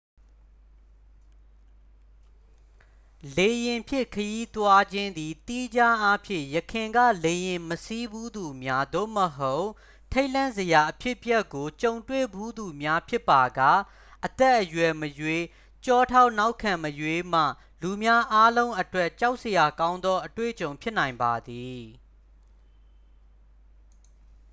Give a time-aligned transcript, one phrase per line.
[3.37, 9.67] လေယာဉ်ဖြင့်ခရီးသွားခြင်းသည် သီးခြားအားဖြင့် ယခင်က လေယာဉ်မစီးဖူးသူများ သို့မဟုတ်
[10.11, 13.59] ထိတ်လန့်စရာအဖြစ်အပျက်ကိုကြုံတွေ့ဖူးသူများဖြစ်ပါက
[14.25, 15.43] အသက်အရွယ်မရွေး
[15.85, 17.43] ကျောထောက်နောက်ခံမရွေးမှ
[17.81, 21.81] လူများအားလုံးအတွက် ကြောက်စရာကောင်းသောအတွေ့အကြုံဖြစ်နိုင်ပါသည်